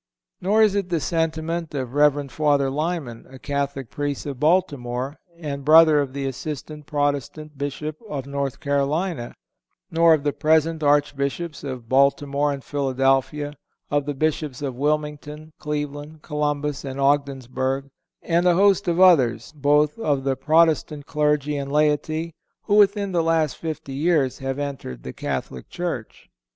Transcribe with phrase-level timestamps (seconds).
[0.41, 2.31] Nor is it the sentiment of Rev.
[2.31, 8.25] Father Lyman, a Catholic Priest, of Baltimore, and brother of the assistant Protestant Bishop of
[8.25, 9.35] North Carolina,
[9.91, 13.53] nor of the present Archbishops of Baltimore and Philadelphia,
[13.91, 17.87] of the Bishops of Wilmington, Cleveland, Columbus and Ogdensburg,
[18.23, 22.33] and a host of others, both of the Protestant clergy and laity,
[22.63, 26.31] who within the last fifty years have entered the Catholic Church.